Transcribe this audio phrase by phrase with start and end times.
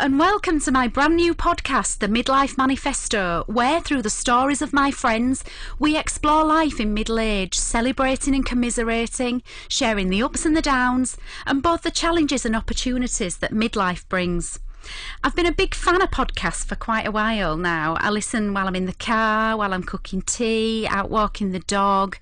[0.00, 4.72] And welcome to my brand new podcast, The Midlife Manifesto, where through the stories of
[4.72, 5.44] my friends,
[5.78, 11.16] we explore life in middle age, celebrating and commiserating, sharing the ups and the downs,
[11.46, 14.58] and both the challenges and opportunities that midlife brings.
[15.22, 17.96] I've been a big fan of podcasts for quite a while now.
[18.00, 22.18] I listen while I'm in the car, while I'm cooking tea, out walking the dog.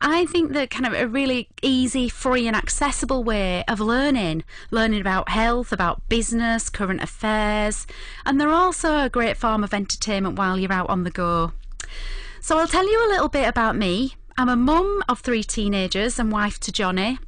[0.00, 4.42] I think they're kind of a really easy, free, and accessible way of learning.
[4.70, 7.86] Learning about health, about business, current affairs,
[8.26, 11.52] and they're also a great form of entertainment while you're out on the go.
[12.40, 14.16] So, I'll tell you a little bit about me.
[14.36, 17.18] I'm a mum of three teenagers and wife to Johnny.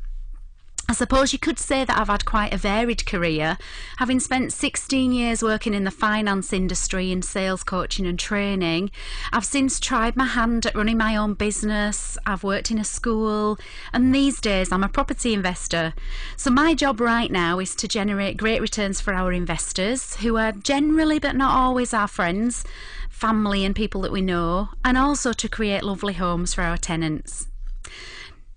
[0.86, 3.56] I suppose you could say that I've had quite a varied career,
[3.96, 8.90] having spent 16 years working in the finance industry in sales coaching and training.
[9.32, 13.58] I've since tried my hand at running my own business, I've worked in a school,
[13.94, 15.94] and these days I'm a property investor.
[16.36, 20.52] So, my job right now is to generate great returns for our investors, who are
[20.52, 22.62] generally but not always our friends,
[23.08, 27.46] family, and people that we know, and also to create lovely homes for our tenants.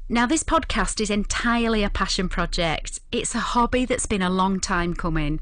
[0.10, 3.02] Now, this podcast is entirely a passion project.
[3.12, 5.42] It's a hobby that's been a long time coming.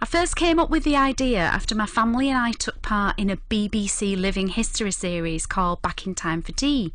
[0.00, 3.28] I first came up with the idea after my family and I took part in
[3.28, 6.94] a BBC Living History series called Back in Time for Tea.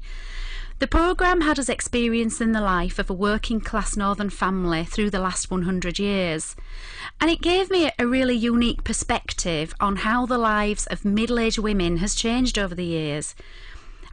[0.79, 5.19] The programme had us experiencing the life of a working class northern family through the
[5.19, 6.55] last 100 years,
[7.19, 11.59] and it gave me a really unique perspective on how the lives of middle aged
[11.59, 13.35] women has changed over the years.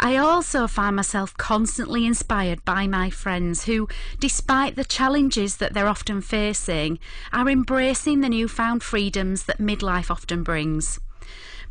[0.00, 3.88] I also find myself constantly inspired by my friends who,
[4.20, 7.00] despite the challenges that they're often facing,
[7.32, 11.00] are embracing the newfound freedoms that midlife often brings.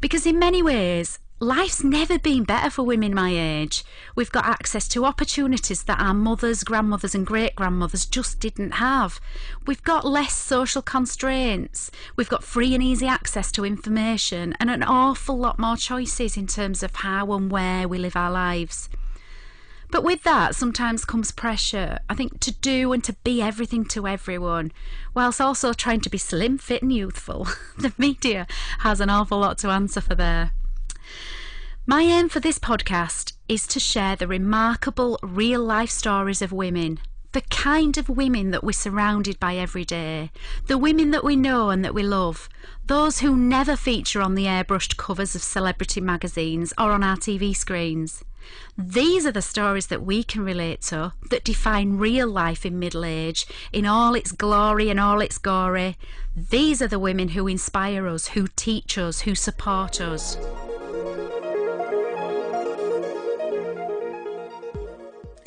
[0.02, 3.86] Because in many ways, Life's never been better for women my age.
[4.16, 9.20] We've got access to opportunities that our mothers, grandmothers, and great grandmothers just didn't have.
[9.68, 11.92] We've got less social constraints.
[12.16, 16.48] We've got free and easy access to information and an awful lot more choices in
[16.48, 18.90] terms of how and where we live our lives.
[19.92, 24.08] But with that sometimes comes pressure, I think, to do and to be everything to
[24.08, 24.72] everyone,
[25.14, 27.48] whilst also trying to be slim, fit, and youthful.
[27.78, 28.48] the media
[28.80, 30.54] has an awful lot to answer for there.
[31.90, 37.00] My aim for this podcast is to share the remarkable real life stories of women,
[37.32, 40.32] the kind of women that we're surrounded by every day,
[40.66, 42.50] the women that we know and that we love,
[42.88, 47.56] those who never feature on the airbrushed covers of celebrity magazines or on our TV
[47.56, 48.22] screens.
[48.78, 53.06] These are the stories that we can relate to, that define real life in middle
[53.06, 55.96] age, in all its glory and all its glory.
[56.36, 60.36] These are the women who inspire us, who teach us, who support us.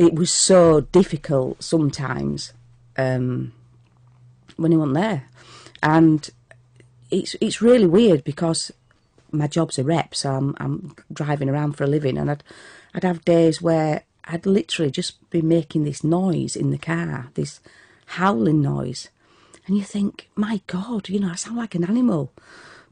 [0.00, 2.54] It was so difficult sometimes
[2.96, 3.52] um,
[4.56, 5.24] when he wasn't there,
[5.82, 6.30] and
[7.10, 8.72] it's it's really weird because
[9.30, 12.42] my job's a rep, so I'm I'm driving around for a living, and I'd
[12.94, 17.60] I'd have days where I'd literally just be making this noise in the car, this
[18.16, 19.10] howling noise,
[19.66, 22.32] and you think, my God, you know, I sound like an animal,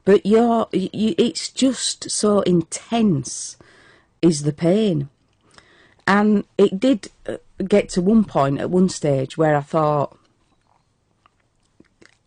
[0.05, 3.57] but you're you, it's just so intense,
[4.21, 5.09] is the pain
[6.09, 7.37] and it did uh,
[7.67, 10.17] get to one point at one stage where I thought,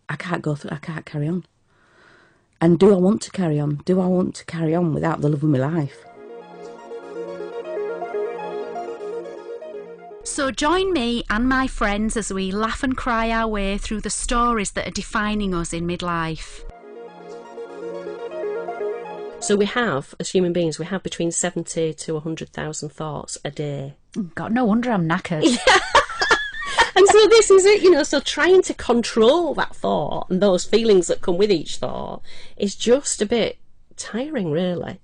[0.07, 1.45] I can't go through, I can't carry on.
[2.61, 3.81] And do I want to carry on?
[3.83, 6.05] Do I want to carry on without the love of my life?
[10.23, 14.09] So join me and my friends as we laugh and cry our way through the
[14.09, 16.63] stories that are defining us in midlife.
[19.43, 23.95] So we have, as human beings, we have between 70 to 100,000 thoughts a day.
[24.35, 25.43] God, no wonder I'm knackered.
[26.95, 30.63] and so this is it, you know, so trying to control that thought and those
[30.63, 32.21] feelings that come with each thought
[32.55, 33.57] is just a bit
[33.97, 35.01] tiring, really.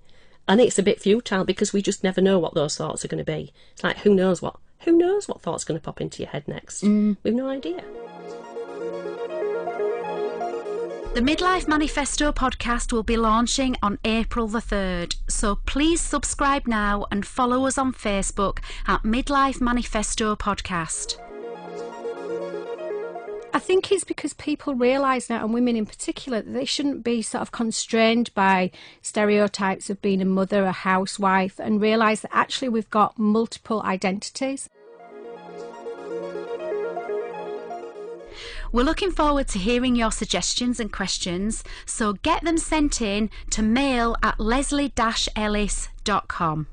[0.48, 3.24] And it's a bit futile because we just never know what those thoughts are going
[3.24, 3.52] to be.
[3.74, 4.56] It's like, who knows what?
[4.86, 6.82] Who knows what thought's going to pop into your head next?
[6.82, 7.18] Mm.
[7.24, 7.84] We've no idea.
[11.20, 17.08] The Midlife Manifesto podcast will be launching on April the 3rd, so please subscribe now
[17.12, 21.20] and follow us on Facebook at Midlife Manifesto Podcast.
[23.54, 27.22] I think it's because people realise now, and women in particular, that they shouldn't be
[27.22, 28.72] sort of constrained by
[29.02, 34.70] stereotypes of being a mother, a housewife, and realise that actually we've got multiple identities.
[38.72, 43.62] We're looking forward to hearing your suggestions and questions, so get them sent in to
[43.62, 46.68] mail at leslie-ellis.com.